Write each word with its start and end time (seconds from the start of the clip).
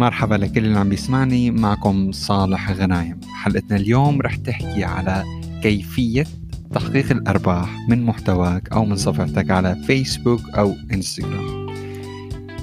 مرحبا 0.00 0.34
لكل 0.34 0.64
اللي 0.64 0.78
عم 0.78 0.88
بيسمعني. 0.88 1.50
معكم 1.50 2.12
صالح 2.12 2.70
غنايم. 2.70 3.20
حلقتنا 3.42 3.76
اليوم 3.76 4.20
رح 4.20 4.36
تحكي 4.36 4.84
على 4.84 5.24
كيفية 5.62 6.26
تحقيق 6.74 7.10
الأرباح 7.10 7.88
من 7.88 8.04
محتواك 8.04 8.72
أو 8.72 8.84
من 8.84 8.96
صفحتك 8.96 9.50
على 9.50 9.76
فيسبوك 9.86 10.40
أو 10.58 10.74
إنستغرام. 10.92 11.66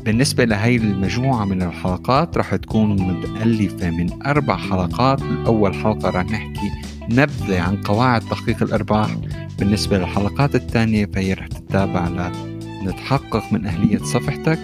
بالنسبة 0.05 0.46
لهي 0.46 0.75
المجموعة 0.75 1.46
من 1.46 1.61
الحلقات 1.61 2.38
رح 2.38 2.55
تكون 2.55 3.02
متألفة 3.02 3.89
من 3.89 4.24
أربع 4.25 4.57
حلقات. 4.57 5.21
الأول 5.21 5.74
حلقة 5.75 6.10
رح 6.10 6.25
نحكي 6.25 6.71
نبذة 7.10 7.61
عن 7.61 7.78
قواعد 7.82 8.21
تحقيق 8.21 8.64
الأرباح. 8.64 9.18
بالنسبة 9.60 9.97
للحلقات 9.97 10.56
الثانية 10.56 11.06
فهي 11.06 11.33
رح 11.33 11.47
تتابع 11.47 12.32
لنتحقق 12.83 13.54
من 13.54 13.65
أهلية 13.65 13.97
صفحتك. 13.97 14.60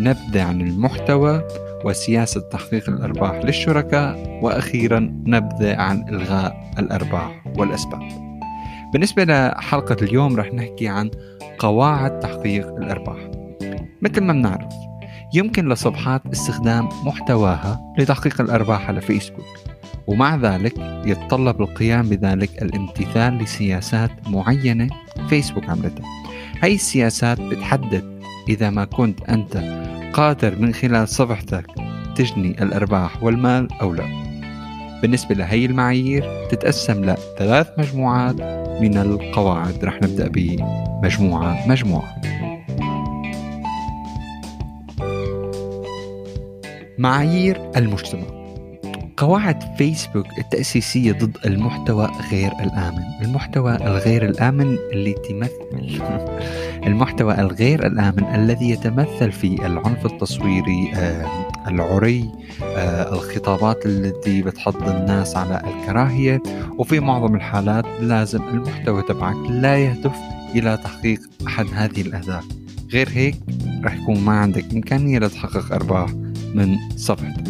نبذة 0.00 0.42
عن 0.42 0.60
المحتوى. 0.60 1.42
وسياسة 1.84 2.40
تحقيق 2.40 2.88
الأرباح 2.88 3.34
للشركاء 3.44 4.38
وأخيرا 4.42 4.98
نبذة 5.26 5.76
عن 5.76 6.08
إلغاء 6.08 6.70
الأرباح 6.78 7.44
والأسباب. 7.58 8.02
بالنسبة 8.92 9.24
لحلقة 9.24 9.96
اليوم 10.02 10.36
رح 10.36 10.54
نحكي 10.54 10.88
عن 10.88 11.10
قواعد 11.58 12.20
تحقيق 12.20 12.76
الأرباح. 12.76 13.16
مثل 14.02 14.20
ما 14.20 14.32
بنعرف 14.32 14.72
يمكن 15.34 15.68
لصفحات 15.68 16.22
استخدام 16.32 16.88
محتواها 17.04 17.94
لتحقيق 17.98 18.40
الأرباح 18.40 18.88
على 18.88 19.00
فيسبوك 19.00 19.46
ومع 20.06 20.36
ذلك 20.36 20.74
يتطلب 21.06 21.60
القيام 21.60 22.08
بذلك 22.08 22.62
الامتثال 22.62 23.38
لسياسات 23.38 24.10
معينة 24.26 24.88
فيسبوك 25.28 25.64
عملتها. 25.64 26.06
هاي 26.62 26.74
السياسات 26.74 27.40
بتحدد 27.40 28.22
إذا 28.48 28.70
ما 28.70 28.84
كنت 28.84 29.22
أنت 29.28 29.82
قادر 30.12 30.58
من 30.58 30.74
خلال 30.74 31.08
صفحتك 31.08 31.66
تجني 32.16 32.62
الأرباح 32.62 33.22
والمال 33.22 33.68
أو 33.80 33.94
لا. 33.94 34.04
بالنسبة 35.02 35.34
لهي 35.34 35.64
المعايير 35.64 36.46
تتقسم 36.50 37.04
لثلاث 37.04 37.68
مجموعات 37.78 38.40
من 38.80 38.98
القواعد 38.98 39.84
رح 39.84 40.02
نبدأ 40.02 40.28
بمجموعة 40.28 41.68
مجموعة. 41.68 42.16
معايير 46.98 47.70
المجتمع. 47.76 48.42
قواعد 49.16 49.76
فيسبوك 49.76 50.26
التأسيسية 50.38 51.12
ضد 51.12 51.36
المحتوى 51.46 52.10
غير 52.30 52.52
الآمن. 52.52 53.02
المحتوى 53.22 53.76
الغير 53.76 54.24
الآمن 54.24 54.76
اللي 54.92 55.12
تمثل. 55.12 56.02
المحتوى 56.86 57.34
الغير 57.40 57.86
الآمن 57.86 58.24
الذي 58.34 58.70
يتمثل 58.70 59.32
في 59.32 59.66
العنف 59.66 60.06
التصويري 60.06 60.92
آه، 60.96 61.51
العري 61.66 62.30
آه، 62.62 63.14
الخطابات 63.14 63.86
التي 63.86 64.42
بتحض 64.42 64.88
الناس 64.88 65.36
على 65.36 65.62
الكراهية. 65.66 66.42
وفي 66.78 67.00
معظم 67.00 67.34
الحالات 67.34 67.84
لازم 68.00 68.42
المحتوى 68.42 69.02
تبعك 69.02 69.50
لا 69.50 69.76
يهدف 69.76 70.16
إلى 70.54 70.78
تحقيق 70.84 71.20
أحد 71.46 71.66
هذه 71.74 72.00
الأهداف. 72.00 72.44
غير 72.92 73.08
هيك 73.08 73.36
رح 73.84 73.94
يكون 73.94 74.20
ما 74.20 74.32
عندك 74.32 74.74
إمكانية 74.74 75.18
لتحقق 75.18 75.72
أرباح 75.72 76.10
من 76.54 76.76
صفحتك. 76.96 77.44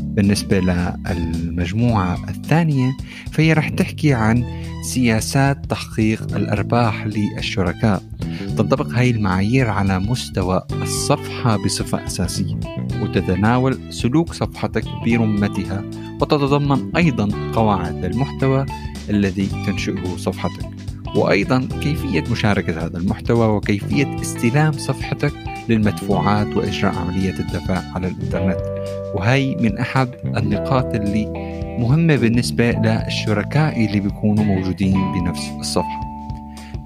بالنسبة 0.00 0.60
للمجموعة 0.60 2.28
الثانية 2.28 2.96
فهي 3.32 3.52
رح 3.52 3.68
تحكي 3.68 4.14
عن 4.14 4.44
سياسات 4.82 5.66
تحقيق 5.66 6.36
الأرباح 6.36 7.06
للشركاء. 7.06 8.02
تنطبق 8.56 8.88
هاي 8.88 9.10
المعايير 9.10 9.70
على 9.70 9.98
مستوى 9.98 10.62
الصفحة 10.82 11.56
بصفة 11.56 12.06
أساسية. 12.06 12.60
وتتناول 13.02 13.78
سلوك 13.90 14.32
صفحتك 14.32 14.84
برمتها 15.06 15.84
وتتضمن 16.20 16.96
أيضا 16.96 17.28
قواعد 17.52 18.04
المحتوى 18.04 18.66
الذي 19.10 19.48
تنشئه 19.66 20.16
صفحتك 20.16 20.70
وأيضا 21.16 21.68
كيفية 21.82 22.24
مشاركة 22.32 22.86
هذا 22.86 22.98
المحتوى 22.98 23.46
وكيفية 23.46 24.20
استلام 24.20 24.72
صفحتك 24.72 25.32
للمدفوعات 25.68 26.56
وإجراء 26.56 26.94
عملية 26.94 27.34
الدفع 27.38 27.82
على 27.94 28.08
الإنترنت. 28.08 28.60
وهي 29.14 29.56
من 29.56 29.78
أحد 29.78 30.08
النقاط 30.36 30.94
اللي 30.94 31.26
مهمة 31.78 32.16
بالنسبة 32.16 32.70
للشركاء 32.70 33.86
اللي 33.86 34.00
بيكونوا 34.00 34.44
موجودين 34.44 35.12
بنفس 35.12 35.50
الصفحة. 35.60 36.09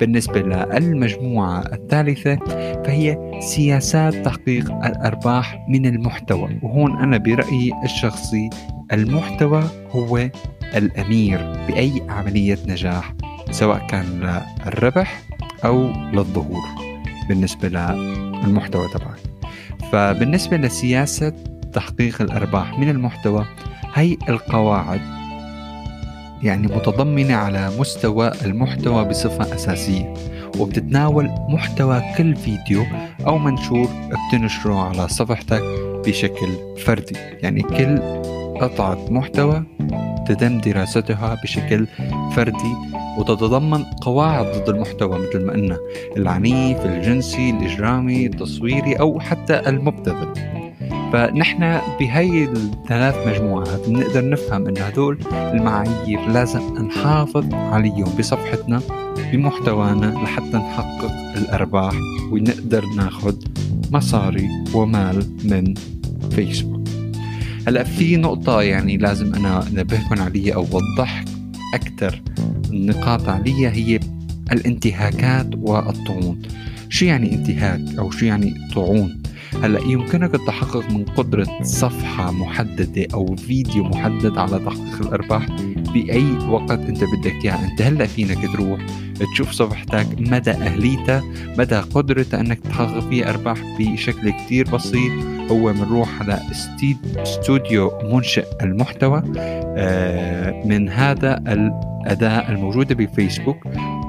بالنسبة 0.01 0.41
للمجموعة 0.41 1.61
الثالثة 1.61 2.37
فهي 2.85 3.41
سياسات 3.41 4.15
تحقيق 4.15 4.73
الأرباح 4.73 5.67
من 5.69 5.87
المحتوى. 5.87 6.59
وهون 6.63 6.97
أنا 6.99 7.17
برأيي 7.19 7.73
الشخصي 7.85 8.51
المحتوى 8.93 9.65
هو 9.91 10.31
الأمير 10.77 11.39
بأي 11.69 12.03
عملية 12.09 12.59
نجاح 12.69 13.15
سواء 13.51 13.87
كان 13.87 14.41
للربح 14.67 15.23
أو 15.65 15.89
للظهور 16.13 16.63
بالنسبة 17.29 17.69
للمحتوى 17.69 18.89
تبعك 18.89 19.21
فبالنسبة 19.93 20.57
لسياسة 20.57 21.33
تحقيق 21.73 22.23
الأرباح 22.23 22.79
من 22.79 22.89
المحتوى 22.91 23.47
هي 23.95 24.17
القواعد 24.29 25.01
يعني 26.45 26.67
متضمنة 26.67 27.35
على 27.35 27.71
مستوى 27.79 28.33
المحتوى 28.45 29.05
بصفة 29.05 29.55
أساسية 29.55 30.15
وبتتناول 30.59 31.31
محتوى 31.49 32.03
كل 32.19 32.37
فيديو 32.37 32.85
أو 33.27 33.39
منشور 33.39 33.89
بتنشره 34.29 34.89
على 34.89 35.09
صفحتك 35.09 35.63
بشكل 36.07 36.49
فردي. 36.85 37.17
يعني 37.43 37.63
كل 37.63 37.99
قطعة 38.61 39.07
محتوى 39.11 39.63
تتم 40.29 40.61
دراستها 40.61 41.39
بشكل 41.43 41.87
فردي 42.37 42.75
وتتضمن 43.19 43.85
قواعد 43.85 44.47
ضد 44.47 44.69
المحتوى 44.69 45.19
مثل 45.19 45.45
ما 45.45 45.53
قلنا 45.53 45.79
العنيف 46.17 46.87
الجنسي 46.87 47.51
الإجرامي 47.51 48.27
التصويري 48.27 48.95
أو 48.95 49.21
حتى 49.21 49.61
المبتذل. 49.69 50.64
فنحن 51.13 51.81
بهي 52.01 52.45
الثلاث 52.45 53.27
مجموعات 53.27 53.89
بنقدر 53.89 54.29
نفهم 54.29 54.67
انه 54.67 54.81
هدول 54.81 55.19
المعايير 55.33 56.29
لازم 56.29 56.87
نحافظ 56.87 57.55
عليهم 57.55 58.17
بصفحتنا 58.19 58.81
بمحتوانا 59.33 60.07
لحتى 60.07 60.57
نحقق 60.57 61.13
الأرباح 61.37 61.95
ونقدر 62.31 62.85
ناخذ 62.97 63.37
مصاري 63.91 64.49
ومال 64.75 65.37
من 65.45 65.75
فيسبوك 66.31 66.89
هلأ 67.67 67.85
في 67.85 68.17
نقطة 68.17 68.63
يعني 68.63 68.97
لازم 68.97 69.35
أنا 69.35 69.67
انبهكم 69.67 70.23
عليها 70.23 70.55
أو 70.55 70.67
اوضح 70.73 71.25
أكثر 71.75 72.23
النقاط 72.71 73.29
عليها 73.29 73.71
هي 73.71 74.01
الانتهاكات 74.53 75.51
والطعون. 75.57 76.43
شو 76.89 77.05
يعني 77.05 77.35
انتهاك 77.35 77.99
أو 77.99 78.11
شو 78.11 78.27
يعني 78.27 78.55
طعون؟ 78.75 79.23
هلا 79.63 79.81
يمكنك 79.81 80.35
التحقق 80.35 80.91
من 80.91 81.05
قدرة 81.05 81.47
صفحة 81.63 82.33
محددة 82.33 83.07
أو 83.15 83.37
فيديو 83.37 83.85
محدد 83.85 84.39
على 84.39 84.59
تحقيق 84.59 85.01
الأرباح 85.01 85.47
بأي 85.95 86.25
وقت 86.49 86.81
أنت 86.81 87.05
بدك 87.05 87.45
إياه 87.45 87.65
أنت 87.65 87.83
هلا 87.83 88.07
فينك 88.07 88.53
تروح 88.53 88.81
تشوف 89.35 89.51
صفحتك 89.51 90.07
مدى 90.19 90.51
أهليتها 90.51 91.23
مدى 91.59 91.77
قدرتها 91.77 92.41
أنك 92.41 92.59
تحقق 92.59 92.99
فيها 92.99 93.31
أرباح 93.31 93.59
بشكل 93.79 94.31
كتير 94.31 94.71
بسيط. 94.71 95.13
هو 95.51 95.73
بنروح 95.73 96.23
على 96.23 96.41
استوديو 97.17 97.93
منشئ 98.13 98.47
المحتوى 98.63 99.23
آه، 99.37 100.67
من 100.67 100.89
هذا 100.89 101.37
الأداة 101.37 102.51
الموجودة 102.51 102.95
بفيسبوك. 102.95 103.57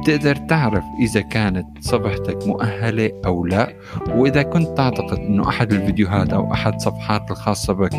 بتقدر 0.06 0.36
تعرف 0.36 0.84
إذا 1.00 1.22
كانت 1.22 1.66
صفحتك 1.80 2.48
مؤهلة 2.48 3.12
أو 3.26 3.46
لا 3.46 3.74
وإذا 4.08 4.42
كنت 4.42 4.78
تعتقد 4.78 5.18
أنه 5.18 5.50
أحد 5.50 5.74
الفيديوهات 5.74 6.34
أو 6.34 6.54
أحد 6.54 6.82
صفحات 6.82 7.32
الخاصة 7.32 7.74
بك 7.74 7.94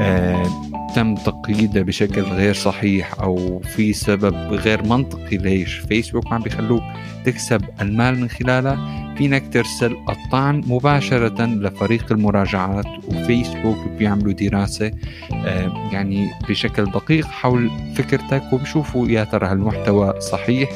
آه 0.00 0.46
تم 0.94 1.14
تقييدها 1.14 1.82
بشكل 1.82 2.22
غير 2.22 2.54
صحيح 2.54 3.20
أو 3.20 3.58
في 3.58 3.92
سبب 3.92 4.34
غير 4.34 4.84
منطقي 4.84 5.36
ليش 5.36 5.74
فيسبوك 5.74 6.32
عم 6.32 6.42
بيخلوك 6.42 6.82
تكسب 7.24 7.64
المال 7.80 8.20
من 8.20 8.28
خلالها 8.28 9.14
فينك 9.18 9.52
ترسل 9.52 9.96
الطعن 10.08 10.62
مباشرة 10.66 11.44
لفريق 11.44 12.12
المراجعات 12.12 12.86
وفيسبوك 13.08 13.78
بيعملوا 13.98 14.32
دراسة 14.32 14.92
آه، 15.32 15.90
يعني 15.92 16.30
بشكل 16.48 16.84
دقيق 16.84 17.26
حول 17.26 17.70
فكرتك 17.94 18.42
وبشوفوا 18.52 19.08
يا 19.08 19.24
ترى 19.24 19.46
هالمحتوى 19.46 20.20
صحيح. 20.20 20.68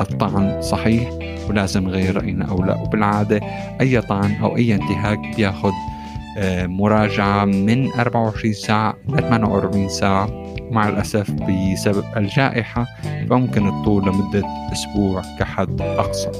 الطعن 0.00 0.62
صحيح 0.62 1.10
ولازم 1.48 1.84
نغير 1.84 2.16
رأينا 2.16 2.44
أو 2.44 2.62
لا 2.62 2.82
وبالعادة 2.82 3.40
أي 3.80 4.00
طعن 4.00 4.34
أو 4.42 4.56
أي 4.56 4.74
انتهاك 4.74 5.18
بياخد 5.36 5.72
آه، 6.38 6.66
مراجعة 6.66 7.44
من 7.44 7.92
24 7.92 8.52
ساعة 8.52 8.96
ل 9.08 9.18
48 9.18 9.88
ساعة. 9.88 10.44
مع 10.70 10.88
الأسف 10.88 11.30
بسبب 11.32 12.04
الجائحة 12.16 12.86
فممكن 13.30 13.82
تطول 13.82 14.02
لمدة 14.06 14.42
أسبوع 14.72 15.22
كحد 15.38 15.80
أقصى. 15.80 16.30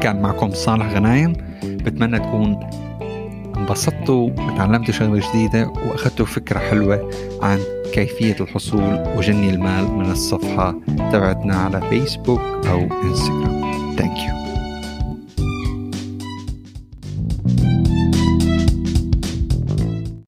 كان 0.00 0.22
معكم 0.22 0.50
صالح 0.50 0.86
غنايم. 0.92 1.32
بتمنى 1.64 2.18
تكون 2.18 2.60
انبسطتوا 3.62 4.30
وتعلمتوا 4.30 4.94
شغلة 4.94 5.28
جديدة 5.30 5.66
وأخذتوا 5.68 6.26
فكرة 6.26 6.58
حلوة 6.58 7.10
عن 7.42 7.58
كيفية 7.92 8.36
الحصول 8.40 9.04
وجني 9.16 9.50
المال 9.50 9.90
من 9.90 10.10
الصفحة 10.10 10.74
تبعتنا 11.12 11.56
على 11.56 11.80
فيسبوك 11.90 12.40
أو 12.40 12.80
إنستغرام 13.04 13.62
Thank 13.96 14.18
you. 14.18 14.51